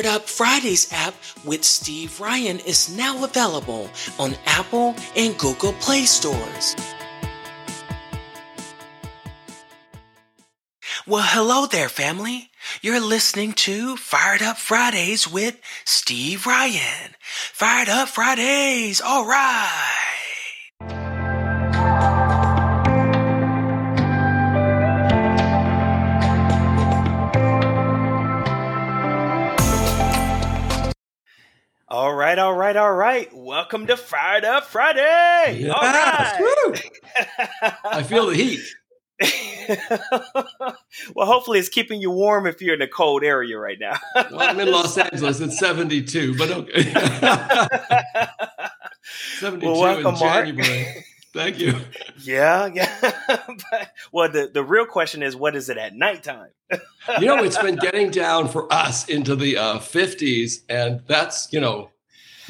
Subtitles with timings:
[0.00, 6.04] Fired Up Fridays app with Steve Ryan is now available on Apple and Google Play
[6.06, 6.74] stores.
[11.06, 12.48] Well, hello there, family.
[12.80, 17.14] You're listening to Fired Up Fridays with Steve Ryan.
[17.52, 20.19] Fired Up Fridays, all right.
[32.30, 33.28] Right, all right, all right.
[33.34, 35.62] Welcome to Fired Up Friday.
[35.62, 36.90] Yes, All right.
[37.84, 38.60] I feel the heat.
[41.14, 43.98] well, hopefully, it's keeping you warm if you're in a cold area right now.
[44.14, 45.40] Well, I'm in Los Angeles.
[45.40, 46.82] It's 72, but okay.
[49.40, 50.46] 72 Well, welcome, in Mark.
[50.46, 51.04] January.
[51.34, 51.74] Thank you.
[52.22, 53.12] yeah, yeah.
[53.26, 56.50] But- well, the, the real question is, what is it at nighttime?
[57.18, 61.58] You know, it's been getting down for us into the uh, 50s, and that's, you
[61.60, 61.89] know,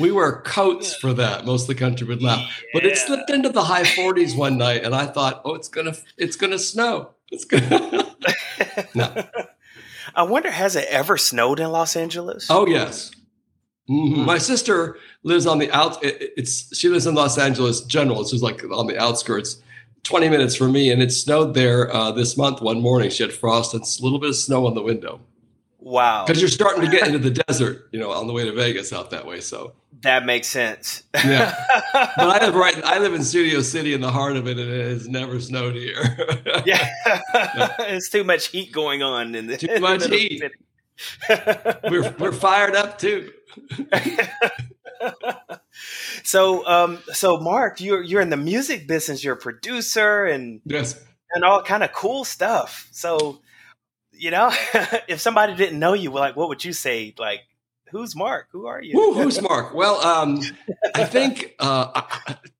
[0.00, 1.44] we wear coats for that.
[1.44, 2.62] Most of the country would laugh.
[2.72, 5.94] But it slipped into the high 40s one night, and I thought, oh, it's gonna,
[6.16, 7.10] it's gonna snow.
[7.30, 8.14] It's gonna.
[8.94, 9.24] no.
[10.14, 12.48] I wonder, has it ever snowed in Los Angeles?
[12.50, 13.12] Oh yes.
[13.88, 14.14] Mhm.
[14.16, 14.20] Hmm.
[14.24, 16.02] My sister lives on the out.
[16.04, 18.20] it- It's she lives in Los Angeles General.
[18.22, 19.62] It's just like on the outskirts,
[20.02, 22.60] twenty minutes from me, and it snowed there uh, this month.
[22.60, 25.20] One morning, she had frost and a little bit of snow on the window
[25.80, 26.24] wow.
[26.26, 28.92] because you're starting to get into the desert, you know, on the way to Vegas
[28.92, 29.40] out that way.
[29.40, 31.02] So That makes sense.
[31.14, 31.54] yeah,
[31.92, 32.84] but I live right.
[32.84, 35.74] I live in Studio City in the heart of it, and it has never snowed
[35.74, 36.02] here.
[36.66, 36.88] yeah.
[37.80, 40.42] it's too much heat going on in the Too much the heat.
[41.90, 43.32] we're we're fired up too.
[46.24, 51.00] so um so Mark, you're you're in the music business, you're a producer and Yes.
[51.34, 52.88] and all kind of cool stuff.
[52.92, 53.40] So,
[54.20, 54.52] you know,
[55.08, 57.14] if somebody didn't know you, like what would you say?
[57.18, 57.40] Like,
[57.90, 58.48] who's Mark?
[58.52, 58.92] Who are you?
[58.92, 59.74] Who, who's Mark?
[59.74, 60.42] Well, um,
[60.94, 62.02] I think uh,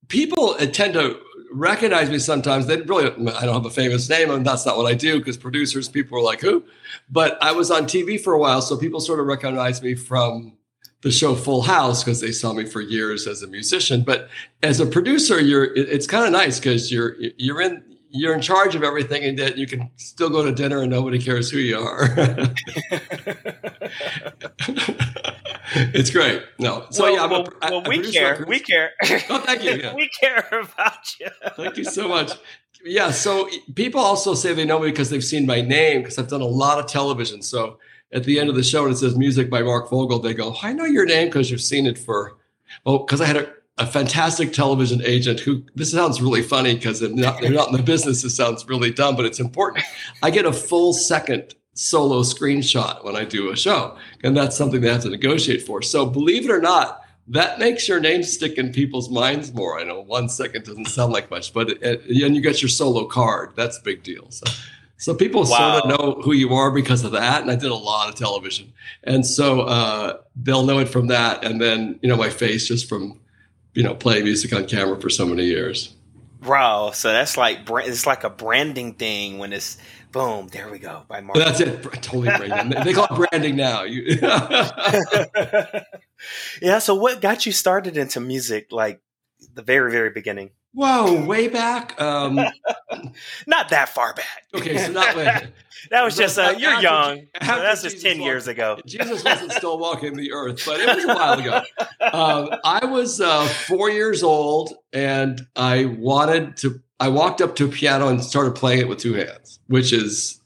[0.08, 1.20] people tend to
[1.52, 2.66] recognize me sometimes.
[2.66, 5.36] They really, I don't have a famous name, and that's not what I do because
[5.36, 6.64] producers, people are like, who?
[7.10, 10.56] But I was on TV for a while, so people sort of recognize me from
[11.02, 14.02] the show Full House because they saw me for years as a musician.
[14.02, 14.30] But
[14.62, 18.74] as a producer, you're it's kind of nice because you're you're in you're in charge
[18.74, 21.78] of everything, and that you can still go to dinner and nobody cares who you
[21.78, 22.08] are.
[25.94, 26.42] it's great.
[26.58, 28.30] No, so well, yeah, I'm well, I- well, I we produce care.
[28.30, 28.48] records.
[28.48, 28.90] We care.
[29.30, 29.94] Oh, thank you, yeah.
[30.02, 31.28] we care about you.
[31.56, 32.32] Thank you so much.
[32.84, 36.28] Yeah, so people also say they know me because they've seen my name because I've
[36.28, 37.42] done a lot of television.
[37.42, 37.78] So
[38.12, 40.56] at the end of the show, and it says music by Mark Vogel, they go,
[40.62, 42.38] I know your name because you've seen it for,
[42.86, 47.00] oh, because I had a, a fantastic television agent who, this sounds really funny because
[47.00, 48.22] they're not, they're not in the business.
[48.24, 49.84] It sounds really dumb, but it's important.
[50.22, 54.80] I get a full second solo screenshot when I do a show, and that's something
[54.80, 55.80] they have to negotiate for.
[55.82, 59.78] So believe it or not, that makes your name stick in people's minds more.
[59.80, 62.68] I know one second doesn't sound like much, but it, it- and you get your
[62.68, 63.52] solo card.
[63.56, 64.26] That's a big deal.
[64.30, 64.44] So,
[64.98, 65.80] so people Wow.
[65.80, 67.40] sort of know who you are because of that.
[67.40, 68.72] And I did a lot of television,
[69.04, 71.44] and so uh, they'll know it from that.
[71.44, 73.18] And then you know my face just from
[73.74, 75.94] you know playing music on camera for so many years.
[76.44, 76.90] Wow.
[76.92, 79.76] So that's like it's like a branding thing when it's
[80.12, 80.48] boom.
[80.48, 81.38] There we go by Mark.
[81.38, 81.82] That's it.
[82.02, 82.82] Totally branding.
[82.82, 83.84] they call it branding now.
[86.60, 86.80] Yeah.
[86.80, 88.72] So what got you started into music?
[88.72, 89.00] Like
[89.60, 90.50] the very very beginning.
[90.72, 92.00] Whoa, way back.
[92.00, 92.36] Um,
[93.46, 94.44] Not that far back.
[94.54, 95.44] okay, so not.
[95.90, 97.16] That was just uh, you're After- young.
[97.40, 98.78] So that's just ten walked- years ago.
[98.86, 101.62] Jesus wasn't still walking the earth, but it was a while ago.
[102.12, 106.82] Um, I was uh, four years old, and I wanted to.
[107.00, 110.42] I walked up to a piano and started playing it with two hands, which is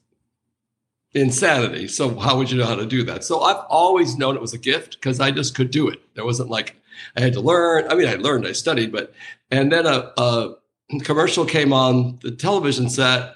[1.14, 1.88] insanity.
[1.88, 3.24] So how would you know how to do that?
[3.24, 5.98] So I've always known it was a gift because I just could do it.
[6.14, 6.80] There wasn't like
[7.16, 7.86] I had to learn.
[7.88, 9.12] I mean, I learned, I studied, but
[9.50, 10.54] and then a, a
[11.02, 13.34] commercial came on the television set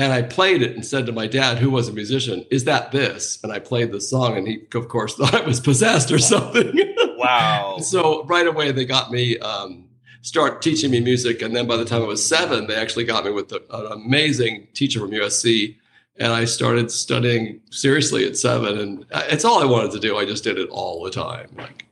[0.00, 2.90] and I played it and said to my dad, who was a musician, "Is that
[2.90, 6.18] this?" And I played the song, and he, of course, thought I was possessed or
[6.18, 6.72] something.
[7.18, 7.78] Wow.
[7.82, 9.84] so right away, they got me um,
[10.22, 13.26] start teaching me music, and then by the time I was seven, they actually got
[13.26, 15.76] me with a, an amazing teacher from USC,
[16.16, 20.16] and I started studying seriously at seven, and it's all I wanted to do.
[20.16, 21.50] I just did it all the time.
[21.58, 21.84] Like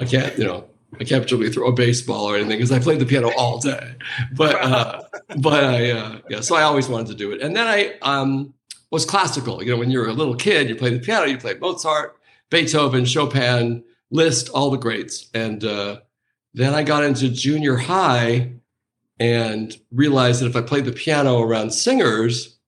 [0.00, 0.66] I can't, you know.
[0.94, 3.94] I can't particularly throw a baseball or anything because I played the piano all day.
[4.34, 5.02] But uh,
[5.38, 7.40] but I uh, yeah, so I always wanted to do it.
[7.40, 8.52] And then I um,
[8.90, 9.62] was classical.
[9.62, 12.16] You know, when you're a little kid, you play the piano, you play Mozart,
[12.50, 15.30] Beethoven, Chopin, Liszt, all the greats.
[15.32, 16.00] And uh,
[16.54, 18.52] then I got into junior high
[19.18, 22.58] and realized that if I played the piano around singers,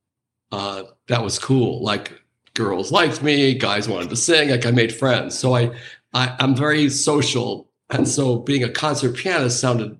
[0.52, 1.82] uh, that was cool.
[1.82, 2.12] Like
[2.54, 5.38] girls liked me, guys wanted to sing, like I made friends.
[5.38, 5.70] So I,
[6.12, 7.68] I I'm very social.
[7.90, 9.98] And so being a concert pianist sounded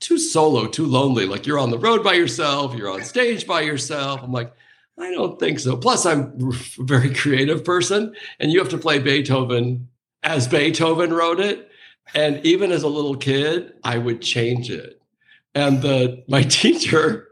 [0.00, 1.26] too solo, too lonely.
[1.26, 4.20] Like you're on the road by yourself, you're on stage by yourself.
[4.22, 4.52] I'm like,
[4.98, 5.76] I don't think so.
[5.76, 9.88] Plus, I'm a very creative person, and you have to play Beethoven
[10.22, 11.68] as Beethoven wrote it.
[12.14, 15.00] And even as a little kid, I would change it.
[15.54, 17.28] And the my teacher,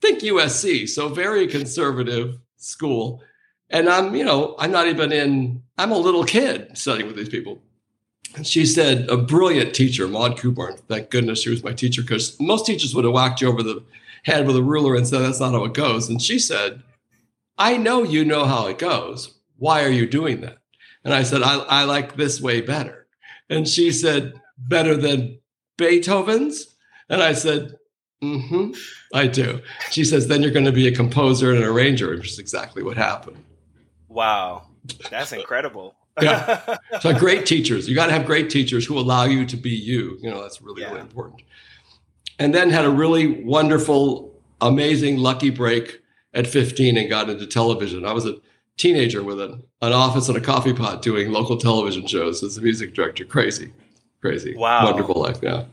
[0.00, 3.22] think USC, so very conservative school.
[3.70, 7.28] And I'm, you know, I'm not even in, I'm a little kid studying with these
[7.28, 7.62] people.
[8.36, 12.38] And she said, a brilliant teacher, Maud Kubarn, thank goodness she was my teacher, because
[12.38, 13.82] most teachers would have whacked you over the
[14.24, 16.08] head with a ruler and said, that's not how it goes.
[16.08, 16.82] And she said,
[17.58, 19.34] I know you know how it goes.
[19.56, 20.58] Why are you doing that?
[21.04, 23.06] And I said, I, I like this way better.
[23.48, 25.38] And she said, better than
[25.78, 26.76] Beethoven's?
[27.08, 27.78] And I said,
[28.22, 28.72] mm-hmm,
[29.14, 29.62] I do.
[29.90, 32.82] She says, then you're going to be a composer and an arranger, which is exactly
[32.82, 33.42] what happened.
[34.16, 34.68] Wow.
[35.10, 35.94] That's incredible.
[36.20, 36.76] yeah.
[37.00, 37.86] So great teachers.
[37.88, 40.18] You got to have great teachers who allow you to be you.
[40.22, 40.88] You know, that's really, yeah.
[40.88, 41.42] really important.
[42.38, 46.00] And then had a really wonderful, amazing, lucky break
[46.32, 48.06] at 15 and got into television.
[48.06, 48.36] I was a
[48.78, 52.62] teenager with an, an office and a coffee pot doing local television shows as a
[52.62, 53.24] music director.
[53.24, 53.72] Crazy,
[54.22, 54.56] crazy.
[54.56, 54.84] Wow.
[54.84, 55.38] Wonderful life.
[55.42, 55.64] Yeah.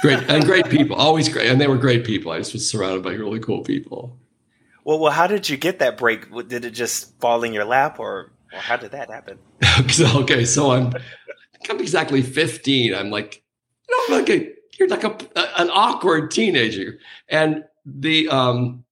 [0.00, 0.20] Great.
[0.30, 0.96] and great people.
[0.96, 1.50] Always great.
[1.50, 2.32] And they were great people.
[2.32, 4.16] I just was surrounded by really cool people.
[4.88, 6.32] Well, well, how did you get that break?
[6.48, 9.38] Did it just fall in your lap or, or how did that happen?
[10.16, 10.46] okay.
[10.46, 10.94] So I'm,
[11.68, 12.94] I'm exactly 15.
[12.94, 13.42] I'm like,
[13.86, 15.14] you know, like a, you're like a,
[15.60, 16.98] an awkward teenager.
[17.28, 18.86] And the, um,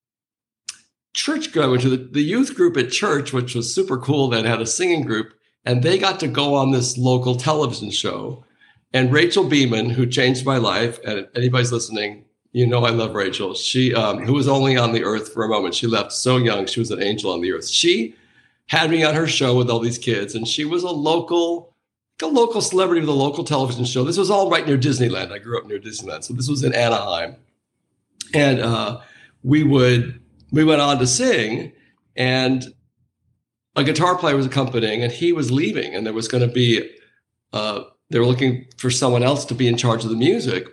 [1.14, 4.60] church going to the, the youth group at church, which was super cool, that had
[4.60, 5.32] a singing group,
[5.64, 8.44] and they got to go on this local television show.
[8.92, 12.25] And Rachel Beeman, who changed my life, and anybody's listening,
[12.56, 13.52] you know I love Rachel.
[13.52, 16.64] She, um, who was only on the earth for a moment, she left so young.
[16.64, 17.68] She was an angel on the earth.
[17.68, 18.14] She
[18.68, 21.74] had me on her show with all these kids, and she was a local,
[22.22, 24.04] a local celebrity with a local television show.
[24.04, 25.32] This was all right near Disneyland.
[25.32, 27.36] I grew up near Disneyland, so this was in Anaheim,
[28.32, 29.00] and uh,
[29.44, 30.18] we would
[30.50, 31.72] we went on to sing,
[32.16, 32.72] and
[33.76, 36.90] a guitar player was accompanying, and he was leaving, and there was going to be,
[37.52, 40.68] uh, they were looking for someone else to be in charge of the music.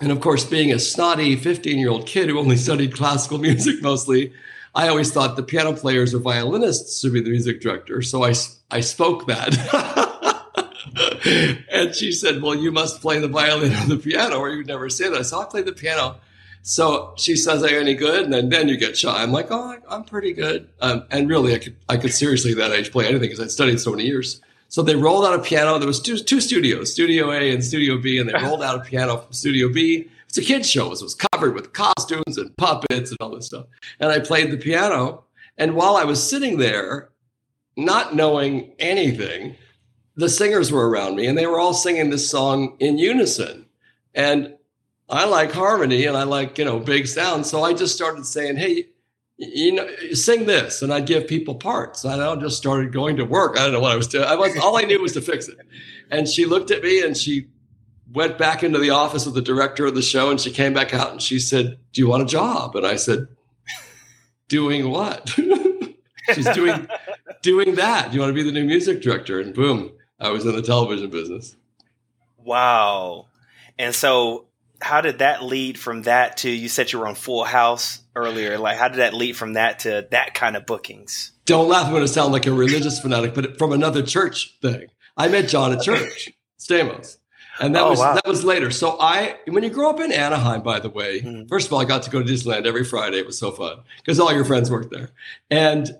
[0.00, 3.82] And of course, being a snotty 15 year old kid who only studied classical music
[3.82, 4.32] mostly,
[4.74, 8.02] I always thought the piano players or violinists should be the music director.
[8.02, 8.34] So I,
[8.70, 10.44] I spoke that.
[11.72, 14.90] and she said, Well, you must play the violin or the piano, or you'd never
[14.90, 15.24] say that.
[15.24, 16.16] So I played the piano.
[16.68, 19.22] So she says, "Are you any good?" And then, then you get shy.
[19.22, 22.56] I'm like, "Oh, I'm pretty good." Um, and really, I could I could seriously at
[22.56, 24.40] that age play anything because I'd studied so many years.
[24.68, 25.78] So they rolled out a piano.
[25.78, 28.80] There was two two studios, Studio A and Studio B, and they rolled out a
[28.80, 30.08] piano from Studio B.
[30.28, 30.92] It's a kids show.
[30.94, 33.66] so It was covered with costumes and puppets and all this stuff.
[34.00, 35.24] And I played the piano.
[35.56, 37.10] And while I was sitting there,
[37.76, 39.56] not knowing anything,
[40.16, 43.66] the singers were around me, and they were all singing this song in unison.
[44.14, 44.56] And
[45.08, 47.46] I like harmony and I like, you know, big sound.
[47.46, 48.86] So I just started saying, hey,
[49.38, 50.82] you know, sing this.
[50.82, 52.04] And I'd give people parts.
[52.04, 53.58] And I just started going to work.
[53.58, 54.24] I don't know what I was doing.
[54.24, 55.58] I was all I knew was to fix it.
[56.10, 57.48] And she looked at me and she
[58.12, 60.94] went back into the office of the director of the show and she came back
[60.94, 62.76] out and she said, Do you want a job?
[62.76, 63.26] And I said,
[64.48, 65.28] Doing what?
[66.34, 66.88] She's doing
[67.42, 68.10] doing that.
[68.10, 69.40] Do you want to be the new music director?
[69.40, 71.56] And boom, I was in the television business.
[72.38, 73.26] Wow.
[73.78, 74.46] And so
[74.86, 78.56] how did that lead from that to you said you were on Full House earlier?
[78.56, 81.32] Like, how did that lead from that to that kind of bookings?
[81.44, 84.86] Don't laugh when I sound like a religious fanatic, but from another church thing.
[85.16, 87.16] I met John at church, Stamos.
[87.58, 88.14] And that oh, was wow.
[88.14, 88.70] that was later.
[88.70, 91.48] So I when you grow up in Anaheim, by the way, mm-hmm.
[91.48, 93.18] first of all, I got to go to Disneyland every Friday.
[93.18, 95.10] It was so fun because all your friends worked there.
[95.50, 95.90] And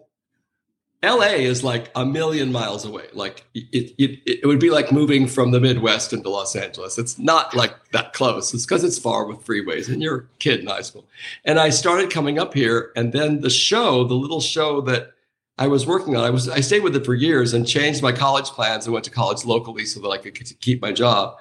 [1.06, 3.06] LA is like a million miles away.
[3.12, 6.98] Like it, it, it would be like moving from the Midwest into Los Angeles.
[6.98, 8.52] It's not like that close.
[8.52, 11.06] It's because it's far with freeways and you're a kid in high school.
[11.44, 15.12] And I started coming up here and then the show, the little show that
[15.58, 18.12] I was working on, I was, I stayed with it for years and changed my
[18.12, 21.38] college plans and went to college locally so that I could keep my job.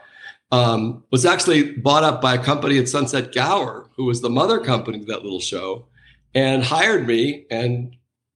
[0.51, 4.59] Um, was actually bought up by a company at Sunset Gower, who was the mother
[4.59, 5.85] company to that little show
[6.35, 7.95] and hired me and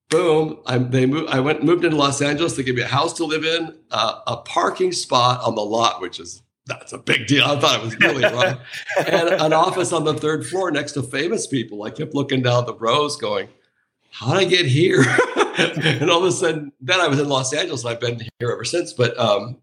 [0.09, 2.55] boom, I, they moved, I went moved into Los Angeles.
[2.55, 6.01] They gave me a house to live in, uh, a parking spot on the lot,
[6.01, 7.45] which is that's a big deal.
[7.45, 8.59] I thought it was really wrong,
[9.07, 11.83] and an office on the third floor next to famous people.
[11.83, 13.49] I kept looking down the rows, going,
[14.11, 15.01] "How did I get here?"
[15.57, 17.83] and all of a sudden, then I was in Los Angeles.
[17.83, 18.93] and I've been here ever since.
[18.93, 19.57] But um,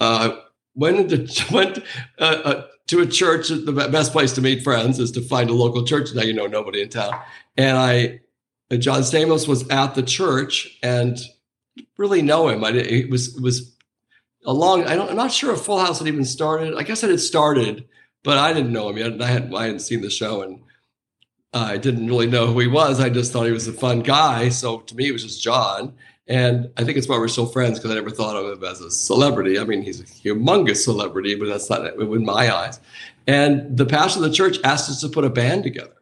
[0.00, 0.36] uh,
[0.74, 1.78] went into, went
[2.18, 3.48] uh, uh, to a church.
[3.48, 6.14] The best place to meet friends is to find a local church.
[6.14, 7.20] Now you know nobody in town,
[7.56, 8.20] and I
[8.72, 11.20] and John Stamos was at the church and
[11.98, 12.64] really know him.
[12.64, 13.76] I it was it was
[14.46, 14.84] a long.
[14.84, 15.10] I don't.
[15.10, 16.74] I'm not sure if Full House had even started.
[16.74, 17.86] I guess it had started,
[18.24, 19.20] but I didn't know him yet.
[19.20, 20.60] I hadn't I hadn't seen the show and
[21.52, 22.98] I didn't really know who he was.
[22.98, 24.48] I just thought he was a fun guy.
[24.48, 25.92] So to me, it was just John.
[26.26, 28.80] And I think it's why we're still friends because I never thought of him as
[28.80, 29.58] a celebrity.
[29.58, 32.80] I mean, he's a humongous celebrity, but that's not in my eyes.
[33.26, 35.92] And the pastor of the church asked us to put a band together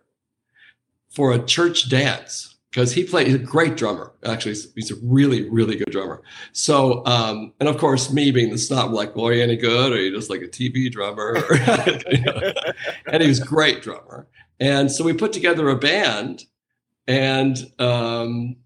[1.09, 3.27] for a church dance because he played.
[3.27, 4.13] He's a great drummer.
[4.25, 6.23] Actually, he's a really, really good drummer.
[6.53, 9.93] So, um, and of course, me being the snob, like, boy, you any good?
[9.93, 11.37] Or you just like a TV drummer?
[13.07, 14.29] and he was great drummer.
[14.61, 16.45] And so we put together a band,
[17.09, 18.57] and um,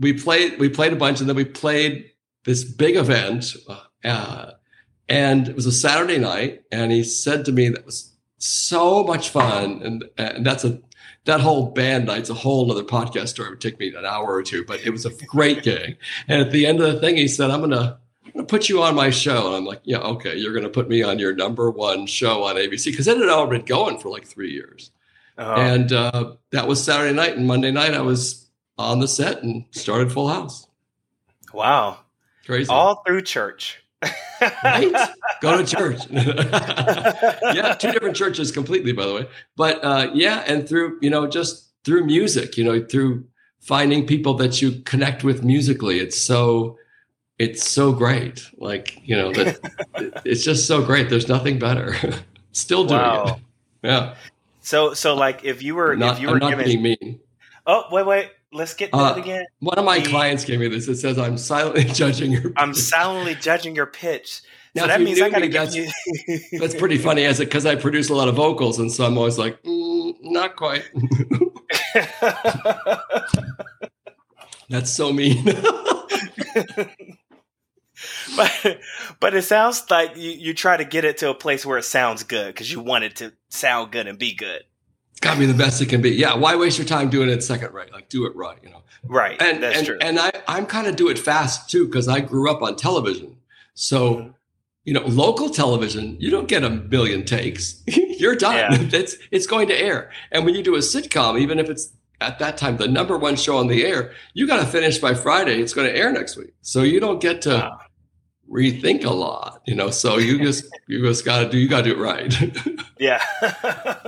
[0.00, 0.58] we played.
[0.58, 2.10] We played a bunch, and then we played
[2.44, 3.54] this big event.
[4.04, 4.52] Uh,
[5.08, 9.28] and it was a Saturday night, and he said to me that was so much
[9.28, 10.80] fun, and and that's a
[11.28, 13.48] that whole band night's a whole other podcast story.
[13.48, 15.98] It would take me an hour or two, but it was a great gig.
[16.26, 18.82] And at the end of the thing, he said, "I'm gonna." I'm gonna put you
[18.82, 19.46] on my show.
[19.46, 22.56] And I'm like, yeah, okay, you're gonna put me on your number one show on
[22.56, 24.90] ABC because it had already been going for like three years.
[25.38, 25.54] Uh-huh.
[25.54, 29.64] And uh, that was Saturday night, and Monday night I was on the set and
[29.70, 30.66] started Full House.
[31.54, 32.00] Wow,
[32.44, 32.68] crazy!
[32.70, 33.82] All through church.
[34.42, 35.08] Right?
[35.40, 36.00] Go to church.
[36.10, 39.28] yeah, two different churches completely, by the way.
[39.56, 43.24] But uh, yeah, and through you know just through music, you know, through
[43.60, 46.78] finding people that you connect with musically, it's so
[47.38, 48.48] it's so great.
[48.58, 49.58] Like you know that
[50.24, 51.08] it's just so great.
[51.08, 51.94] There's nothing better.
[52.52, 53.24] Still doing wow.
[53.24, 53.36] it.
[53.82, 54.14] Yeah.
[54.60, 57.20] So so like if you were not, if you were I'm not being mean.
[57.66, 59.46] Oh wait wait let's get uh, that again.
[59.60, 60.88] One of my the, clients gave me this.
[60.88, 62.52] It says I'm silently judging your.
[62.56, 64.42] I'm silently judging your pitch.
[64.74, 65.88] Now, so that means I gotta give you.
[66.58, 69.16] that's pretty funny, as it because I produce a lot of vocals, and so I'm
[69.16, 70.84] always like, mm, not quite.
[74.68, 75.44] that's so mean.
[78.36, 78.78] but
[79.20, 81.84] but it sounds like you, you try to get it to a place where it
[81.84, 84.62] sounds good because you want it to sound good and be good.
[85.18, 86.10] It's got to be the best it can be.
[86.10, 86.36] Yeah.
[86.36, 87.92] Why waste your time doing it second rate?
[87.92, 88.84] Like do it right, you know?
[89.02, 89.36] Right.
[89.42, 89.98] And, that's and, true.
[90.00, 93.36] And I, I'm kind of do it fast too, because I grew up on television.
[93.74, 94.30] So, mm-hmm.
[94.84, 97.82] you know, local television, you don't get a million takes.
[97.88, 98.54] You're done.
[98.54, 98.78] Yeah.
[98.92, 100.12] It's, it's going to air.
[100.30, 103.34] And when you do a sitcom, even if it's at that time the number one
[103.34, 105.60] show on the air, you got to finish by Friday.
[105.60, 106.54] It's going to air next week.
[106.62, 107.80] So you don't get to wow.
[108.50, 109.90] Rethink a lot, you know.
[109.90, 112.34] So you just you just got to do you got to do it right.
[112.98, 113.22] yeah,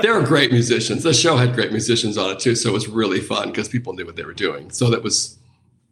[0.03, 1.03] they were great musicians.
[1.03, 3.93] The show had great musicians on it too, so it was really fun because people
[3.95, 4.71] knew what they were doing.
[4.71, 5.39] So that was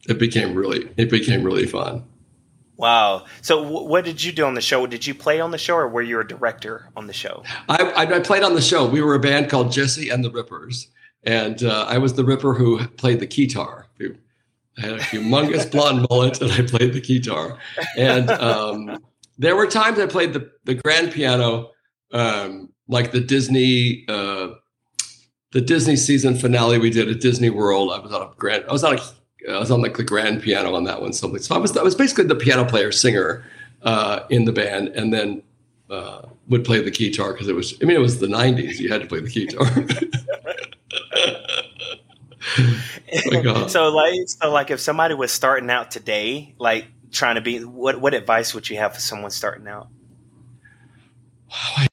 [0.09, 2.05] it became really it became really fun.
[2.77, 3.25] Wow.
[3.43, 4.87] So, w- what did you do on the show?
[4.87, 7.43] Did you play on the show, or were you a director on the show?
[7.69, 8.89] I, I, I played on the show.
[8.89, 10.87] We were a band called Jesse and the Rippers,
[11.25, 13.89] and uh, I was the Ripper who played the guitar.
[14.79, 17.59] I had a humongous blonde mullet, and I played the guitar.
[17.97, 19.03] And um,
[19.37, 21.71] there were times I played the the grand piano,
[22.13, 24.05] um, like the Disney.
[24.09, 24.49] Uh,
[25.53, 27.91] the Disney season finale we did at Disney World.
[27.91, 28.65] I was on a grand.
[28.69, 29.01] I was on a
[29.51, 31.13] I was on like the grand piano on that one.
[31.13, 31.41] Something.
[31.41, 33.45] So I was I was basically the piano player singer
[33.83, 35.43] uh, in the band, and then
[35.91, 37.75] uh, would play the guitar because it was.
[37.81, 38.79] I mean, it was the '90s.
[38.79, 39.67] You had to play the guitar.
[43.69, 48.01] so like, so like, if somebody was starting out today, like trying to be, what
[48.01, 49.89] what advice would you have for someone starting out?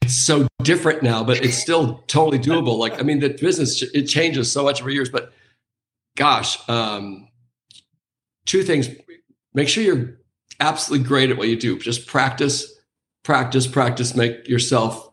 [0.01, 2.77] it's so different now, but it's still totally doable.
[2.77, 5.33] Like, I mean, the business it changes so much over years, but
[6.17, 7.27] gosh, um,
[8.45, 8.89] two things.
[9.53, 10.19] Make sure you're
[10.59, 11.79] absolutely great at what you do.
[11.79, 12.73] Just practice,
[13.23, 14.15] practice, practice.
[14.15, 15.09] Make yourself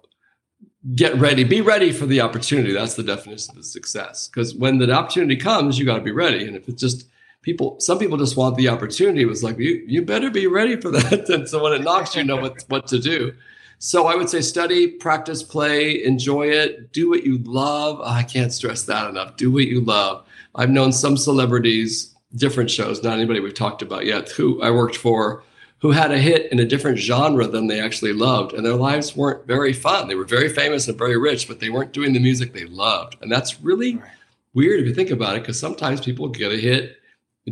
[0.94, 1.44] get ready.
[1.44, 2.72] Be ready for the opportunity.
[2.72, 4.28] That's the definition of success.
[4.28, 6.46] Because when the opportunity comes, you got to be ready.
[6.46, 7.06] And if it's just
[7.42, 9.22] people, some people just want the opportunity.
[9.22, 11.28] It was like you, you better be ready for that.
[11.30, 13.32] and so when it knocks, you know what what to do.
[13.78, 17.98] So I would say study, practice, play, enjoy it, do what you love.
[18.00, 19.36] Oh, I can't stress that enough.
[19.36, 20.24] Do what you love.
[20.54, 24.96] I've known some celebrities different shows, not anybody we've talked about yet, who I worked
[24.96, 25.42] for,
[25.82, 28.52] who had a hit in a different genre than they actually loved.
[28.52, 30.06] And their lives weren't very fun.
[30.06, 33.16] They were very famous and very rich, but they weren't doing the music they loved.
[33.20, 34.00] And that's really
[34.54, 36.98] weird if you think about it, because sometimes people get a hit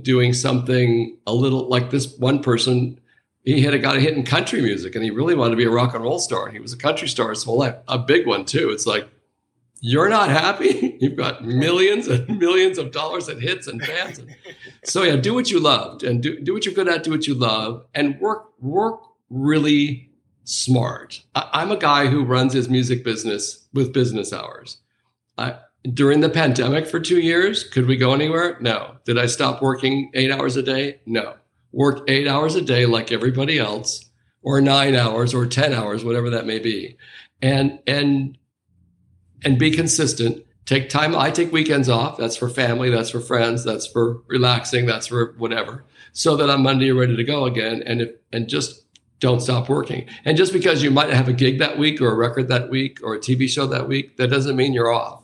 [0.02, 3.00] doing something a little like this one person.
[3.42, 5.64] He had a, got a hit in country music and he really wanted to be
[5.64, 6.50] a rock and roll star.
[6.50, 8.70] He was a country star his whole life, a big one too.
[8.70, 9.08] It's like,
[9.80, 10.96] you're not happy.
[11.00, 14.20] You've got millions and millions of dollars in hits and fans.
[14.84, 17.26] so yeah, do what you loved and do, do what you're good at, do what
[17.26, 20.10] you love and work, work really
[20.44, 21.22] smart.
[21.34, 24.78] I, am a guy who runs his music business with business hours.
[25.38, 25.56] I,
[25.94, 28.58] during the pandemic for two years, could we go anywhere?
[28.60, 28.96] No.
[29.04, 31.00] Did I stop working eight hours a day?
[31.06, 31.34] No.
[31.72, 34.04] Work eight hours a day like everybody else,
[34.42, 36.96] or nine hours or 10 hours, whatever that may be.
[37.40, 38.37] And and
[39.44, 40.44] and be consistent.
[40.66, 41.16] Take time.
[41.16, 42.16] I take weekends off.
[42.16, 45.85] That's for family, that's for friends, that's for relaxing, that's for whatever.
[46.12, 47.82] So that on Monday you're ready to go again.
[47.85, 48.85] And if and just
[49.20, 50.06] don't stop working.
[50.25, 53.00] And just because you might have a gig that week or a record that week
[53.02, 55.23] or a TV show that week, that doesn't mean you're off.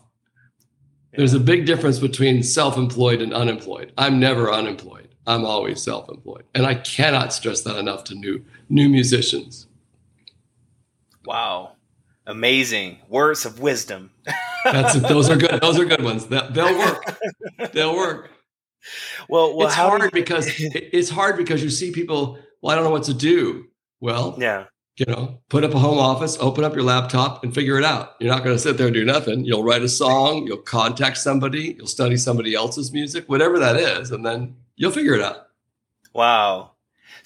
[1.12, 1.18] Yeah.
[1.18, 3.92] There's a big difference between self employed and unemployed.
[3.96, 6.44] I'm never unemployed, I'm always self employed.
[6.54, 9.66] And I cannot stress that enough to new, new musicians.
[11.24, 11.75] Wow.
[12.26, 14.10] Amazing words of wisdom.
[14.64, 15.60] That's those are good.
[15.60, 16.26] Those are good ones.
[16.26, 17.20] They'll work.
[17.72, 18.30] They'll work.
[19.28, 22.38] Well, well it's hard you- because it's hard because you see people.
[22.62, 23.66] Well, I don't know what to do.
[24.00, 24.64] Well, yeah.
[24.96, 28.14] You know, put up a home office, open up your laptop and figure it out.
[28.18, 29.44] You're not going to sit there and do nothing.
[29.44, 34.10] You'll write a song, you'll contact somebody, you'll study somebody else's music, whatever that is,
[34.10, 35.48] and then you'll figure it out.
[36.14, 36.75] Wow.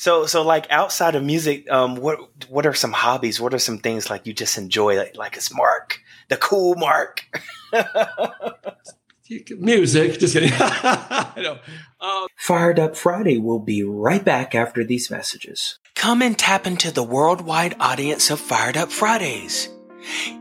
[0.00, 3.38] So, so like outside of music, um, what what are some hobbies?
[3.38, 7.26] What are some things like you just enjoy, like, like it's Mark, the cool Mark?
[9.59, 10.19] music.
[10.19, 10.52] Just kidding.
[10.59, 11.59] I know.
[12.00, 15.78] Um, Fired Up Friday will be right back after these messages.
[15.97, 19.69] Come and tap into the worldwide audience of Fired Up Fridays.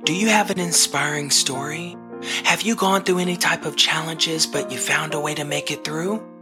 [0.06, 1.98] Do you have an inspiring story?
[2.46, 5.70] Have you gone through any type of challenges but you found a way to make
[5.70, 6.39] it through?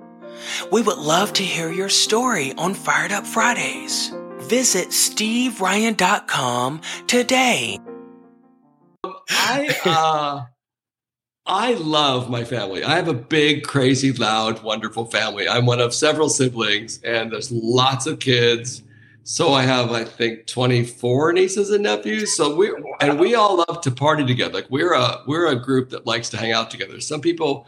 [0.71, 4.13] We would love to hear your story on Fired Up Fridays.
[4.39, 7.79] Visit steveryan.com today.
[9.29, 10.45] I uh
[11.45, 12.83] I love my family.
[12.83, 15.47] I have a big, crazy, loud, wonderful family.
[15.47, 18.83] I'm one of several siblings and there's lots of kids
[19.27, 22.37] so I have, I think, 24 nieces and nephews.
[22.37, 24.53] So we and we all love to party together.
[24.53, 27.01] Like we're a we're a group that likes to hang out together.
[27.01, 27.67] Some people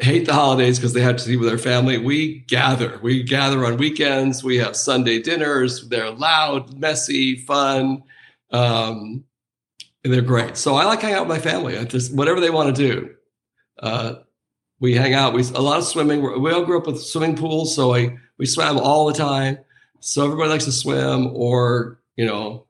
[0.00, 1.98] hate the holidays because they have to be with their family.
[1.98, 2.98] We gather.
[3.02, 4.42] We gather on weekends.
[4.42, 5.88] We have Sunday dinners.
[5.88, 8.02] They're loud, messy, fun.
[8.50, 9.24] Um,
[10.04, 10.56] and they're great.
[10.56, 11.78] So I like hanging out with my family.
[11.78, 13.14] I just whatever they want to do.
[13.78, 14.14] Uh,
[14.80, 15.32] we hang out.
[15.32, 16.22] We a lot of swimming.
[16.42, 19.58] We all grew up with swimming pools, so I we swam all the time.
[20.00, 22.66] So everybody likes to swim, or you know,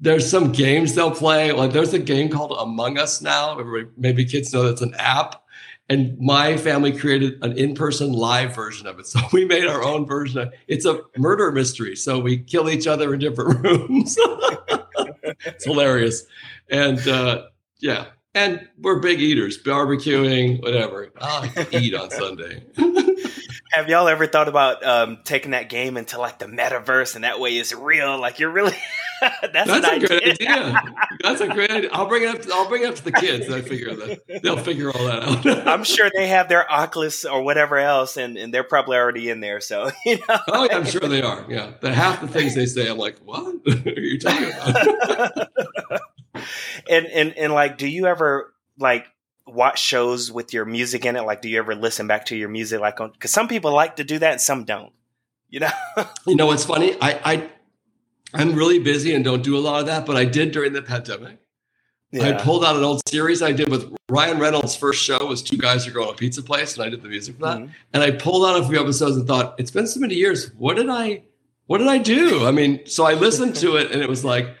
[0.00, 1.52] there's some games they'll play.
[1.52, 3.58] Like there's a game called Among Us now.
[3.58, 5.42] Everybody, maybe kids know that's an app.
[5.90, 9.06] And my family created an in-person live version of it.
[9.06, 10.38] So we made our own version.
[10.40, 11.96] Of, it's a murder mystery.
[11.96, 14.16] So we kill each other in different rooms.
[15.46, 16.24] it's hilarious.
[16.70, 17.44] And uh,
[17.80, 21.10] yeah, and we're big eaters, barbecuing, whatever.
[21.20, 22.62] I eat on Sunday.
[23.72, 27.38] Have y'all ever thought about um, taking that game into like the metaverse, and that
[27.40, 28.18] way it's real?
[28.18, 28.74] Like you're really
[29.20, 30.08] that's, that's a idea.
[30.08, 30.82] great idea.
[31.22, 31.90] That's a great idea.
[31.92, 32.42] I'll bring it up.
[32.42, 33.46] To, I'll bring it up to the kids.
[33.46, 35.46] And I figure that they'll figure all that out.
[35.68, 39.40] I'm sure they have their Oculus or whatever else, and, and they're probably already in
[39.40, 39.60] there.
[39.60, 40.38] So you know.
[40.48, 41.44] Oh, yeah, I'm sure they are.
[41.48, 45.48] Yeah, the half the things they say, I'm like, what are you talking about?
[46.88, 49.06] and and and like, do you ever like
[49.52, 51.22] watch shows with your music in it?
[51.22, 52.80] Like, do you ever listen back to your music?
[52.80, 54.92] Like, because some people like to do that and some don't.
[55.48, 55.70] You know.
[56.26, 56.96] you know what's funny?
[57.00, 57.50] I I
[58.34, 60.82] I'm really busy and don't do a lot of that, but I did during the
[60.82, 61.38] pandemic.
[62.10, 62.28] Yeah.
[62.28, 65.58] I pulled out an old series I did with Ryan Reynolds' first show was two
[65.58, 67.58] guys who go to a pizza place, and I did the music for that.
[67.58, 67.72] Mm-hmm.
[67.92, 70.50] And I pulled out a few episodes and thought, it's been so many years.
[70.54, 71.22] What did I
[71.68, 72.46] what did I do?
[72.46, 74.56] I mean, so I listened to it and it was like,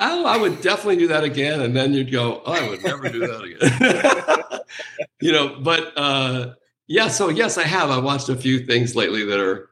[0.00, 1.60] oh, I would definitely do that again.
[1.60, 4.60] And then you'd go, oh, I would never do that again.
[5.20, 6.54] you know, but uh,
[6.86, 7.90] yeah, so yes, I have.
[7.90, 9.70] I watched a few things lately that are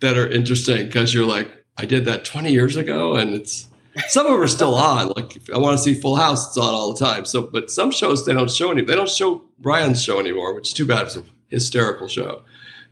[0.00, 3.68] that are interesting because you're like, I did that 20 years ago, and it's
[4.08, 5.12] some of them are still on.
[5.16, 7.24] Like I want to see Full House, it's on all the time.
[7.24, 8.82] So, but some shows they don't show any.
[8.82, 11.06] They don't show Brian's show anymore, which is too bad.
[11.06, 12.42] It's a hysterical show.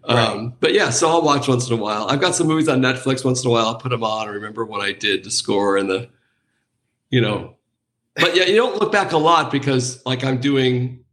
[0.09, 0.19] Right.
[0.19, 2.09] Um, but yeah, so I'll watch once in a while.
[2.09, 3.67] I've got some movies on Netflix once in a while.
[3.67, 6.09] I'll put them on and remember what I did to score and the
[7.13, 7.55] you know,
[8.17, 11.05] but yeah, you don't look back a lot because like I'm doing,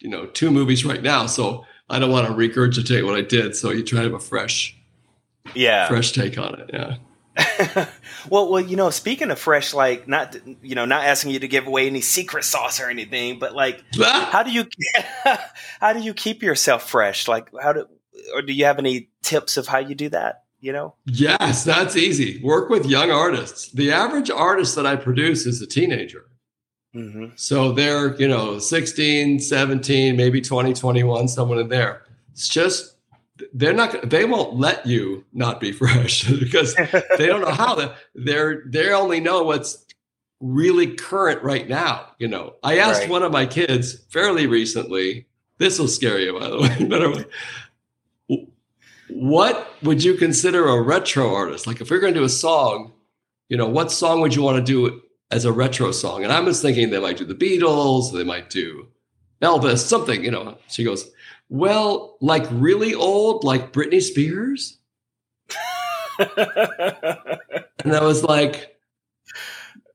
[0.00, 1.26] you know, two movies right now.
[1.26, 3.56] So I don't want to regurgitate what I did.
[3.56, 4.76] So you try to have a fresh,
[5.54, 6.70] yeah, fresh take on it.
[6.72, 6.96] Yeah.
[8.28, 11.48] well, well, you know, speaking of fresh, like not, you know, not asking you to
[11.48, 14.66] give away any secret sauce or anything, but like, how do you,
[15.80, 17.26] how do you keep yourself fresh?
[17.26, 17.86] Like, how do,
[18.34, 20.43] or do you have any tips of how you do that?
[20.64, 20.94] You know?
[21.04, 22.40] Yes, that's easy.
[22.42, 23.70] Work with young artists.
[23.70, 26.24] The average artist that I produce is a teenager.
[26.94, 27.26] Mm-hmm.
[27.36, 32.04] So they're, you know, 16, 17, maybe 20, 21, someone in there.
[32.32, 32.96] It's just,
[33.52, 37.74] they're not, they won't let you not be fresh because they don't know how.
[37.74, 39.84] to, They're, they only know what's
[40.40, 42.06] really current right now.
[42.18, 43.10] You know, I asked right.
[43.10, 45.26] one of my kids fairly recently.
[45.58, 46.84] This will scare you, by the way.
[46.88, 47.26] Better
[49.14, 51.68] what would you consider a retro artist?
[51.68, 52.92] Like if we are going to do a song,
[53.48, 56.24] you know, what song would you want to do as a retro song?
[56.24, 58.88] And I was thinking they might do the Beatles, they might do
[59.40, 60.58] Elvis, something, you know.
[60.66, 61.08] She goes,
[61.48, 64.78] Well, like really old, like Britney Spears?
[66.18, 68.76] and I was like,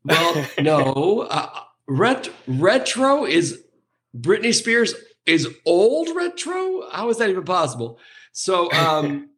[0.05, 1.27] Well, no.
[1.29, 3.61] Uh, ret- retro is
[4.17, 4.93] Britney Spears
[5.25, 6.89] is old retro?
[6.91, 7.99] How is that even possible?
[8.31, 9.29] So, um,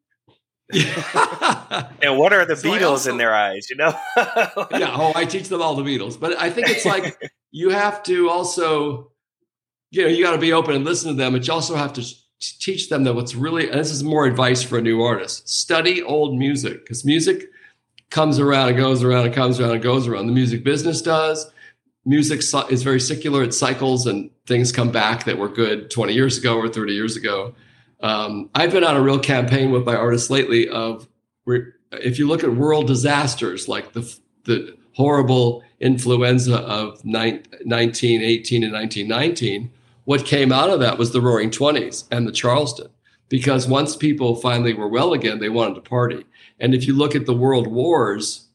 [0.74, 3.70] and what are the so Beatles also, in their eyes?
[3.70, 3.94] You know?
[4.18, 4.96] yeah.
[4.96, 7.18] Oh, I teach them all the Beatles, but I think it's like
[7.52, 9.12] you have to also,
[9.92, 11.94] you know, you got to be open and listen to them, but you also have
[11.94, 12.06] to
[12.40, 16.02] teach them that what's really, and this is more advice for a new artist: study
[16.02, 17.50] old music because music
[18.10, 20.28] comes around and goes around and comes around and goes around.
[20.28, 21.50] The music business does.
[22.04, 26.38] Music is very secular; it cycles, and things come back that were good 20 years
[26.38, 27.54] ago or 30 years ago.
[28.02, 31.08] Um, I've been on a real campaign with my artists lately of
[31.94, 39.72] if you look at world disasters like the the horrible influenza of 1918 and 1919,
[40.06, 42.90] what came out of that was the Roaring Twenties and the Charleston.
[43.30, 46.26] Because once people finally were well again, they wanted to party.
[46.60, 48.48] And if you look at the world wars,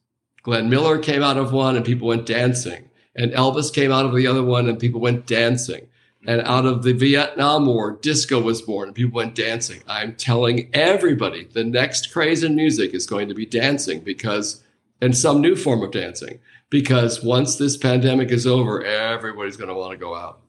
[0.42, 4.14] Glenn Miller came out of one and people went dancing, and Elvis came out of
[4.14, 5.88] the other one and people went dancing.
[6.26, 9.80] And out of the Vietnam War, disco was born and people went dancing.
[9.86, 14.64] I'm telling everybody the next craze in music is going to be dancing because,
[15.00, 19.74] and some new form of dancing, because once this pandemic is over, everybody's going to
[19.74, 20.40] want to go out.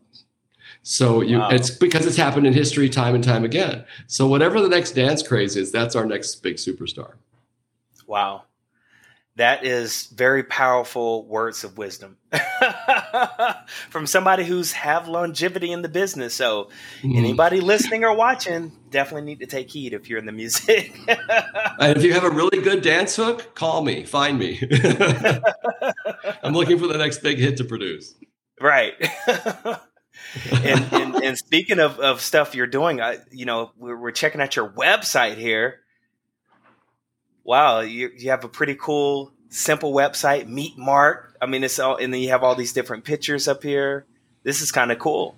[0.82, 1.50] So you, wow.
[1.50, 3.86] it's because it's happened in history time and time again.
[4.08, 7.13] So whatever the next dance craze is, that's our next big superstar.
[8.08, 8.47] Wow
[9.38, 12.17] that is very powerful words of wisdom
[13.89, 16.34] from somebody who's have longevity in the business.
[16.34, 16.69] So
[17.04, 17.15] mm.
[17.15, 21.00] anybody listening or watching definitely need to take heed if you're in the music.
[21.08, 24.60] and if you have a really good dance hook, call me, find me.
[26.43, 28.15] I'm looking for the next big hit to produce.
[28.60, 28.93] Right.
[30.52, 34.41] and, and, and, speaking of, of stuff you're doing, I, you know, we're, we're checking
[34.41, 35.82] out your website here
[37.48, 41.36] wow, you, you have a pretty cool, simple website, Meet Mark.
[41.42, 44.06] I mean, it's all, and then you have all these different pictures up here.
[44.44, 45.36] This is kind of cool.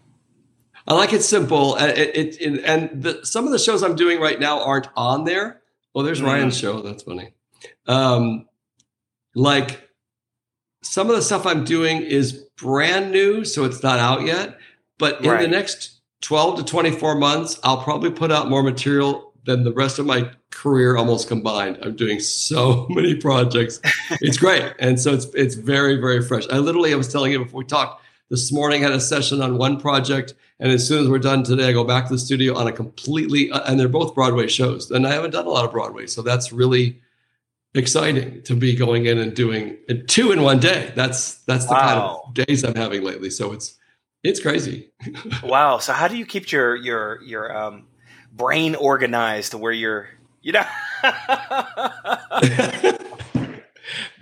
[0.87, 1.75] I like it simple.
[1.75, 5.23] It, it, it and the, some of the shows I'm doing right now aren't on
[5.23, 5.61] there.
[5.93, 6.27] Oh, there's mm-hmm.
[6.27, 6.81] Ryan's show.
[6.81, 7.33] That's funny.
[7.87, 8.47] Um,
[9.35, 9.87] like
[10.81, 14.57] some of the stuff I'm doing is brand new, so it's not out yet.
[14.97, 15.41] But in right.
[15.41, 19.97] the next 12 to 24 months, I'll probably put out more material than the rest
[19.97, 21.79] of my career almost combined.
[21.81, 23.81] I'm doing so many projects.
[24.21, 24.73] It's great.
[24.79, 26.47] and so it's it's very, very fresh.
[26.51, 29.41] I literally I was telling you before we talked this morning I had a session
[29.41, 32.19] on one project and as soon as we're done today I go back to the
[32.19, 34.91] studio on a completely uh, and they're both Broadway shows.
[34.91, 36.05] And I haven't done a lot of Broadway.
[36.05, 37.01] So that's really
[37.73, 40.91] exciting to be going in and doing two in one day.
[40.95, 41.79] That's that's the wow.
[41.79, 43.31] kind of days I'm having lately.
[43.31, 43.79] So it's
[44.23, 44.91] it's crazy.
[45.43, 45.79] wow.
[45.79, 47.87] So how do you keep your your your um
[48.31, 50.09] brain organized to where you're
[50.41, 50.65] you know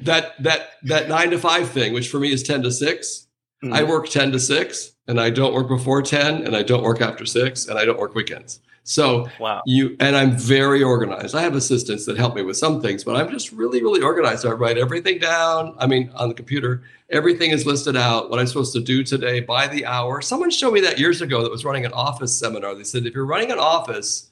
[0.01, 3.27] that that that nine to five thing which for me is 10 to 6
[3.63, 3.73] mm-hmm.
[3.73, 7.01] i work 10 to 6 and i don't work before 10 and i don't work
[7.01, 9.61] after 6 and i don't work weekends so wow.
[9.65, 11.35] you and i'm very organized.
[11.35, 14.45] I have assistants that help me with some things but i'm just really really organized.
[14.45, 15.75] I write everything down.
[15.77, 18.29] I mean on the computer everything is listed out.
[18.29, 20.21] What i'm supposed to do today by the hour.
[20.21, 22.75] Someone showed me that years ago that was running an office seminar.
[22.75, 24.29] They said if you're running an office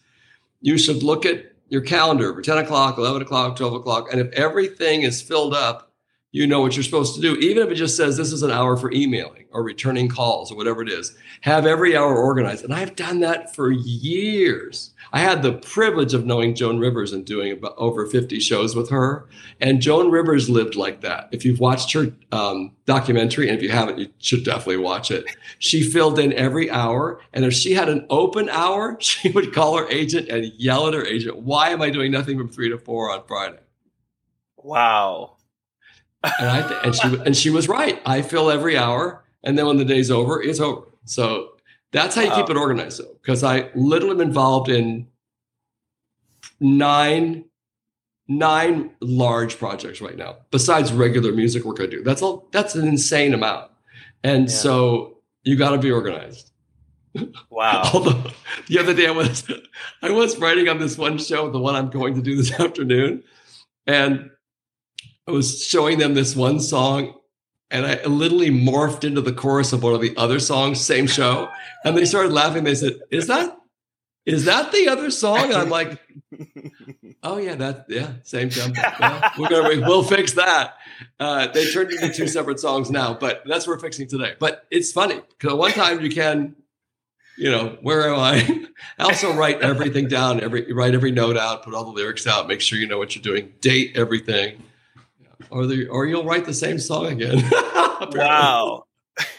[0.61, 4.11] you should look at your calendar for 10 o'clock, 11 o'clock, 12 o'clock.
[4.11, 5.91] And if everything is filled up,
[6.35, 7.35] you know what you're supposed to do.
[7.35, 10.57] Even if it just says this is an hour for emailing or returning calls or
[10.57, 12.65] whatever it is, have every hour organized.
[12.65, 14.91] And I've done that for years.
[15.13, 18.89] I had the privilege of knowing Joan Rivers and doing about over 50 shows with
[18.89, 19.29] her.
[19.61, 21.29] And Joan Rivers lived like that.
[21.31, 25.23] If you've watched her um, documentary, and if you haven't, you should definitely watch it.
[25.59, 27.21] She filled in every hour.
[27.31, 30.95] And if she had an open hour, she would call her agent and yell at
[30.95, 33.59] her agent, Why am I doing nothing from three to four on Friday?
[34.57, 35.34] Wow.
[36.39, 38.01] And, I th- and she and she was right.
[38.05, 40.87] I fill every hour, and then when the day's over, it's over.
[41.05, 41.53] So
[41.91, 45.07] that's how you keep it organized, though, because I literally am involved in
[46.59, 47.45] nine
[48.27, 52.03] nine large projects right now, besides regular music work I do.
[52.03, 52.47] That's all.
[52.51, 53.71] That's an insane amount,
[54.23, 54.55] and yeah.
[54.55, 56.51] so you got to be organized.
[57.49, 57.89] Wow.
[57.93, 58.31] Although
[58.67, 59.49] the other day I was
[60.01, 63.23] I was writing on this one show, the one I'm going to do this afternoon,
[63.87, 64.31] and
[65.27, 67.15] I was showing them this one song
[67.71, 71.49] and I literally morphed into the chorus of one of the other songs, same show.
[71.83, 72.63] And they started laughing.
[72.63, 73.57] They said, "Is that
[74.25, 75.99] is that the other song?" And I'm like,
[77.23, 78.79] "Oh yeah, that yeah, same tempo.
[78.79, 80.75] Yeah, we're gonna we'll fix that."
[81.19, 84.35] Uh, they turned into two separate songs now, but that's what we're fixing today.
[84.39, 86.55] But it's funny because one time you can,
[87.37, 88.65] you know, where am I?
[88.99, 92.47] I also write everything down, every write every note out, put all the lyrics out,
[92.47, 94.61] make sure you know what you're doing, date everything
[95.55, 97.41] or the or you'll write the same song again.
[98.11, 98.83] wow.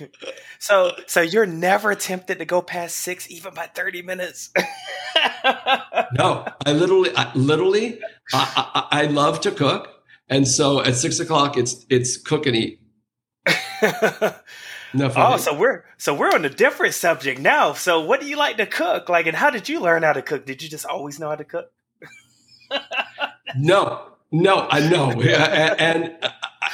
[0.58, 4.50] so so you're never tempted to go past six even by 30 minutes?
[6.14, 8.00] No i literally I, literally
[8.32, 9.88] I, I, I, love to cook.
[10.28, 12.80] And so at six o'clock it's it's cook and eat.
[14.94, 17.74] No oh so we're so we're on a different subject now.
[17.74, 19.10] So what do you like to cook?
[19.10, 20.46] Like and how did you learn how to cook?
[20.46, 21.70] Did you just always know how to cook?
[23.56, 26.28] No no, I know, and uh,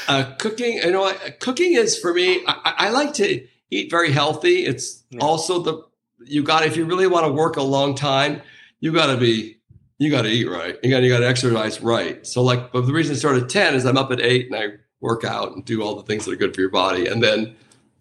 [0.09, 0.79] uh, cooking.
[0.79, 2.43] You know, cooking is for me.
[2.47, 4.65] I, I like to eat very healthy.
[4.65, 5.21] It's yeah.
[5.21, 5.83] also the
[6.25, 8.43] you got if you really want to work a long time,
[8.81, 9.59] you got to be
[9.99, 10.79] you got to eat right.
[10.83, 12.27] You got you got to exercise right.
[12.27, 14.57] So like, but the reason I started at ten is I'm up at eight and
[14.57, 17.23] I work out and do all the things that are good for your body, and
[17.23, 17.55] then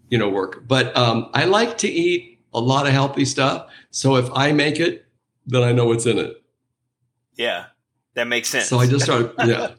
[0.09, 0.67] you know work.
[0.67, 3.67] But um, I like to eat a lot of healthy stuff.
[3.91, 5.05] So if I make it,
[5.45, 6.41] then I know what's in it.
[7.35, 7.65] Yeah.
[8.15, 8.67] That makes sense.
[8.67, 9.71] So I just started, yeah.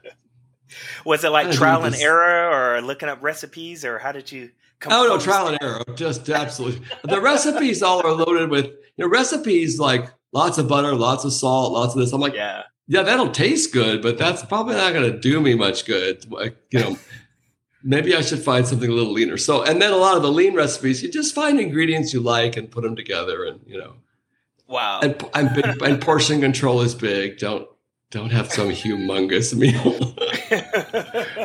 [1.04, 4.92] Was it like trial and error or looking up recipes or how did you come
[4.92, 5.82] Oh no, trial and error.
[5.94, 6.86] Just absolutely.
[7.04, 11.32] the recipes all are loaded with, you know, recipes like lots of butter, lots of
[11.32, 12.12] salt, lots of this.
[12.12, 15.54] I'm like, yeah, yeah, that'll taste good, but that's probably not going to do me
[15.54, 16.30] much good.
[16.30, 16.98] Like, you know,
[17.82, 19.36] maybe I should find something a little leaner.
[19.36, 22.56] So, and then a lot of the lean recipes, you just find ingredients you like
[22.56, 23.94] and put them together, and you know,
[24.66, 25.00] wow.
[25.00, 27.38] And, and, big, and portion control is big.
[27.38, 27.68] Don't
[28.12, 29.92] don't have some humongous meal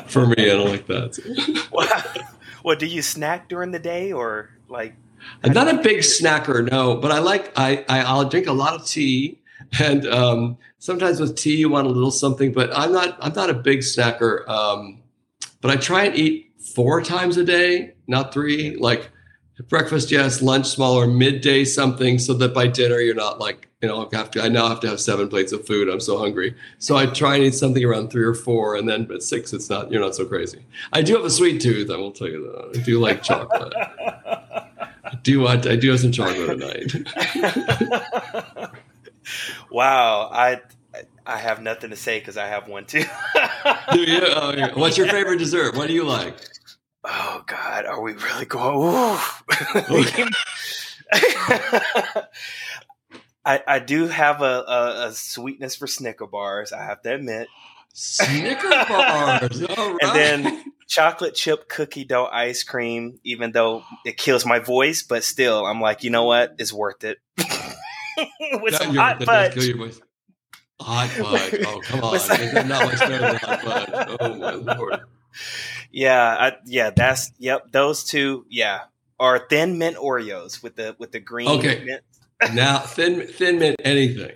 [0.08, 0.36] for me.
[0.38, 1.68] I don't like that.
[1.72, 2.26] well,
[2.64, 4.94] well, do you snack during the day or like?
[5.44, 8.76] I'm not a big snacker, no, but I like I, I will drink a lot
[8.76, 9.40] of tea,
[9.80, 12.52] and um, sometimes with tea you want a little something.
[12.52, 14.48] But I'm not I'm not a big snacker.
[14.48, 15.02] Um,
[15.62, 18.76] but I try and eat four times a day, not three.
[18.76, 19.10] Like
[19.64, 24.10] breakfast, yes, lunch smaller, midday something, so that by dinner you're not like you know,
[24.12, 25.88] I have to, I now have to have seven plates of food.
[25.88, 26.56] I'm so hungry.
[26.80, 28.76] So I try and eat something around three or four.
[28.76, 30.66] And then at six, it's not, you're not so crazy.
[30.94, 31.92] I do have a sweet tooth.
[31.92, 32.80] I will tell you that.
[32.80, 33.74] I do like chocolate.
[33.76, 36.92] I do want, I do have some chocolate at night.
[39.72, 40.30] wow.
[40.32, 40.62] I,
[41.28, 43.04] I have nothing to say because I have one too.
[43.92, 44.22] do you?
[44.24, 44.74] Oh, yeah.
[44.74, 45.76] What's your favorite dessert?
[45.76, 46.36] What do you like?
[47.10, 48.76] Oh God, are we really going?
[53.46, 56.74] I, I do have a, a, a, sweetness for Snicker bars.
[56.74, 57.48] I have to admit.
[57.94, 59.62] Snicker bars,
[60.02, 63.22] and then chocolate chip cookie dough ice cream.
[63.24, 66.56] Even though it kills my voice, but still, I'm like, you know what?
[66.60, 67.20] It's worth it.
[68.62, 69.72] With some hot fudge.
[70.82, 71.64] Hot fudge.
[71.66, 72.68] Oh come on!
[72.68, 74.18] Not much better than hot fudge.
[74.20, 75.00] Oh my lord.
[75.92, 76.90] Yeah, I, yeah.
[76.90, 77.72] That's yep.
[77.72, 78.82] Those two, yeah,
[79.20, 81.84] are thin mint Oreos with the with the green okay.
[81.84, 82.02] mint
[82.54, 84.34] now, thin thin mint anything.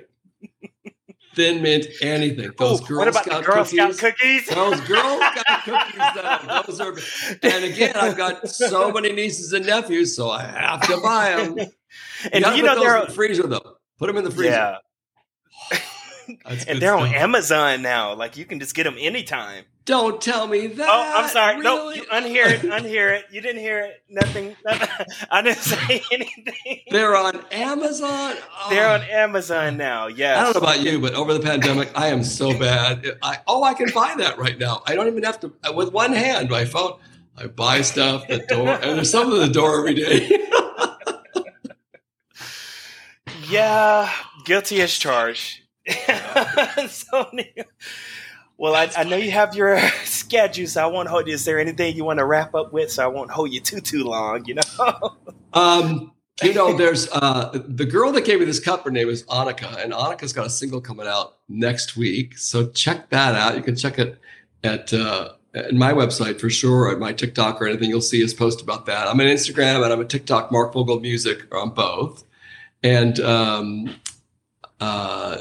[1.34, 2.52] Thin mint anything.
[2.58, 4.48] Those Ooh, Girl, what about Scout, Girl cookies, Scout cookies.
[4.48, 6.68] Those Girl Scout cookies.
[6.68, 6.96] those are.
[7.44, 11.58] And again, I've got so many nieces and nephews, so I have to buy them.
[12.32, 13.78] And you, you know they're in the freezer though.
[13.98, 14.78] Put them in the freezer.
[15.72, 15.80] Yeah.
[16.46, 17.02] and they're stuff.
[17.02, 18.14] on Amazon now.
[18.14, 19.66] Like you can just get them anytime.
[19.86, 20.88] Don't tell me that.
[20.88, 21.60] Oh, I'm sorry.
[21.60, 21.98] Really?
[21.98, 22.08] Nope.
[22.12, 22.62] unhear it.
[22.62, 23.26] Unhear it.
[23.32, 24.04] You didn't hear it.
[24.10, 24.56] Nothing.
[24.64, 25.06] nothing.
[25.32, 26.82] I didn't say anything.
[26.92, 28.36] They're on Amazon.
[28.38, 28.68] Oh.
[28.70, 30.08] They're on Amazon now.
[30.08, 30.40] Yes.
[30.40, 33.18] I don't know about you, but over the pandemic, I am so bad.
[33.24, 34.84] I, oh, I can buy that right now.
[34.86, 36.50] I don't even have to uh, with one hand.
[36.50, 37.00] My phone.
[37.38, 40.30] I buy stuff at the door, and there's something at the door every day.
[43.50, 44.12] yeah,
[44.46, 45.62] guilty as charged.
[46.88, 47.32] so,
[48.62, 51.34] well, I, I, know you have your schedule, so I won't hold you.
[51.34, 52.92] Is there anything you want to wrap up with?
[52.92, 54.46] So I won't hold you too too long.
[54.46, 55.18] You know.
[55.54, 56.12] um,
[56.44, 58.84] you know, there's uh, the girl that gave me this cup.
[58.84, 62.38] Her name is Annika, and Annika's got a single coming out next week.
[62.38, 63.58] So check that out.
[63.58, 64.20] You can check it
[64.64, 67.90] at uh, at my website for sure, or at my TikTok or anything.
[67.90, 69.08] You'll see us post about that.
[69.08, 70.52] I'm on Instagram and I'm a TikTok.
[70.52, 72.24] Mark Vogel Music on both,
[72.84, 73.96] and um,
[74.80, 75.40] uh,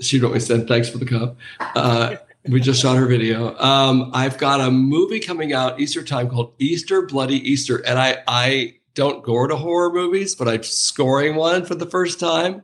[0.00, 1.36] she wrote me said thanks for the cup.
[1.60, 2.16] Uh,
[2.48, 3.56] we just shot her video.
[3.58, 8.22] Um, I've got a movie coming out Easter time called Easter Bloody Easter, and I
[8.26, 12.62] I don't go to horror movies, but I'm scoring one for the first time.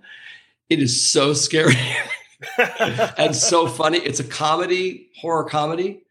[0.68, 1.76] It is so scary
[3.18, 3.98] and so funny.
[3.98, 6.04] It's a comedy, horror comedy.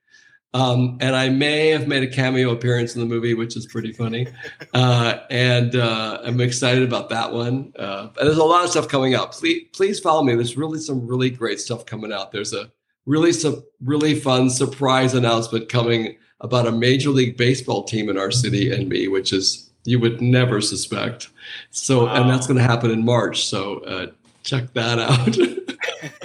[0.52, 3.94] Um, and I may have made a cameo appearance in the movie, which is pretty
[3.94, 4.28] funny.
[4.74, 7.72] Uh, and uh, I'm excited about that one.
[7.78, 9.32] Uh, and there's a lot of stuff coming out.
[9.32, 10.34] Please, please follow me.
[10.34, 12.32] There's really some really great stuff coming out.
[12.32, 12.72] There's a
[13.10, 18.32] really some really fun surprise announcement coming about a major league baseball team in our
[18.32, 21.30] city and me, which is you would never suspect.
[21.72, 22.22] So, wow.
[22.22, 23.46] and that's going to happen in March.
[23.46, 24.08] So, uh,
[24.44, 25.38] check that out.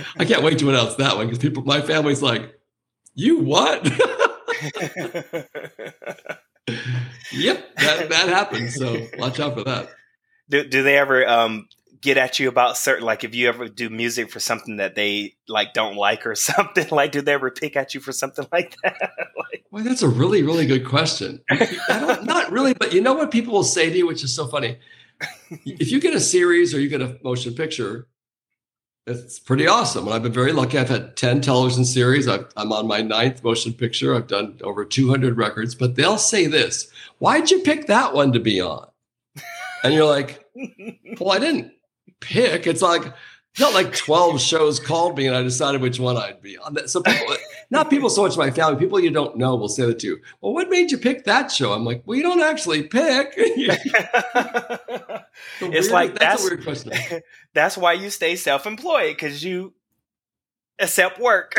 [0.18, 2.61] I can't wait to announce that one because people, my family's like,
[3.14, 3.83] "You what?"
[7.33, 8.75] yep, that that happens.
[8.75, 9.88] So watch out for that.
[10.51, 11.66] Do do they ever um,
[12.04, 15.34] get at you about certain like if you ever do music for something that they
[15.48, 18.76] like don't like or something like do they ever pick at you for something like
[18.84, 18.96] that?
[19.36, 21.42] Like, well that's a really really good question.
[21.88, 24.78] Not really but you know what people will say to you which is so funny?
[25.64, 28.06] If you get a series or you get a motion picture
[29.06, 30.06] it's pretty awesome.
[30.06, 30.78] And i've been very lucky.
[30.78, 32.26] I've had 10 television series.
[32.26, 34.14] I am on my ninth motion picture.
[34.14, 35.74] I've done over 200 records.
[35.74, 38.88] But they'll say this why'd you pick that one to be on?
[39.82, 40.44] And you're like
[41.18, 41.73] well i didn't
[42.24, 42.66] pick.
[42.66, 43.12] It's like
[43.58, 46.74] not like 12 shows called me and I decided which one I'd be on.
[46.74, 46.90] That.
[46.90, 47.37] So people,
[47.70, 50.20] not people so much my family, people you don't know will say that to you.
[50.40, 51.72] Well, what made you pick that show?
[51.72, 53.34] I'm like, well, you don't actually pick.
[53.37, 53.68] it's
[55.60, 56.92] weird, like that's, that's, a weird question.
[57.54, 59.74] That's why you stay self-employed because you
[60.80, 61.54] accept work.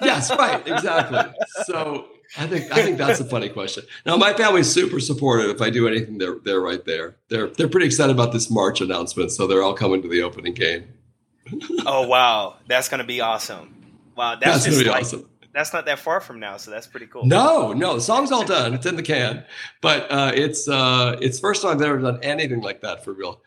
[0.00, 1.34] yes, right, exactly.
[1.64, 3.84] So I think I think that's a funny question.
[4.04, 5.50] Now, my family's super supportive.
[5.50, 7.16] If I do anything, they're they're right there.
[7.28, 10.54] They're they're pretty excited about this March announcement, so they're all coming to the opening
[10.54, 10.86] game.
[11.86, 13.74] oh wow, that's going to be awesome!
[14.16, 15.28] Wow, that's, that's going to be like, awesome.
[15.52, 17.24] That's not that far from now, so that's pretty cool.
[17.24, 18.74] No, no, the song's all done.
[18.74, 19.44] It's in the can,
[19.80, 23.40] but uh, it's uh, it's first time I've ever done anything like that for real.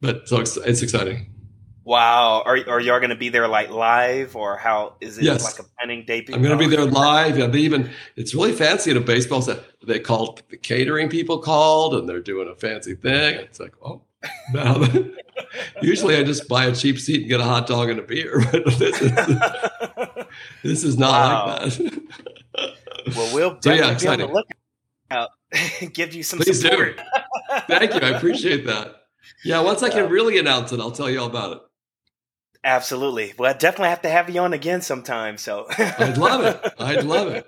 [0.00, 1.33] But so it's, it's exciting.
[1.84, 2.42] Wow.
[2.46, 5.44] Are, are y'all going to be there like live or how is it yes.
[5.44, 6.34] like a pending debut?
[6.34, 7.38] I'm going to be there live.
[7.38, 9.60] Yeah, they even, it's really fancy at a baseball set.
[9.86, 13.34] They called the catering people called and they're doing a fancy thing.
[13.36, 14.02] It's like, oh,
[14.52, 14.82] now
[15.82, 18.42] usually I just buy a cheap seat and get a hot dog and a beer.
[18.50, 19.12] But this is,
[20.62, 21.64] this is not wow.
[21.64, 23.14] like that.
[23.14, 25.30] well, we'll so, yeah, be on the lookout.
[25.92, 26.96] Give you some Please support.
[26.96, 27.02] do.
[27.68, 28.00] Thank you.
[28.00, 29.02] I appreciate that.
[29.44, 31.62] Yeah, once I can really announce it, I'll tell you all about it.
[32.64, 33.34] Absolutely.
[33.38, 35.36] Well, I definitely have to have you on again sometime.
[35.36, 36.72] So I'd love it.
[36.78, 37.46] I'd love it.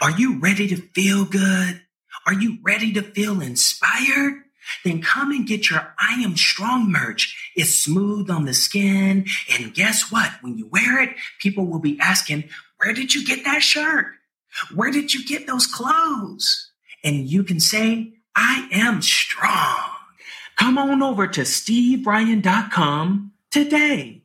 [0.00, 1.82] Are you ready to feel good?
[2.26, 4.44] Are you ready to feel inspired?
[4.84, 7.52] Then come and get your I Am Strong merch.
[7.56, 9.26] It's smooth on the skin.
[9.52, 10.30] And guess what?
[10.40, 12.44] When you wear it, people will be asking,
[12.78, 14.06] Where did you get that shirt?
[14.74, 16.70] Where did you get those clothes?
[17.02, 19.93] And you can say, I am strong.
[20.56, 24.22] Come on over to stevebryan.com today.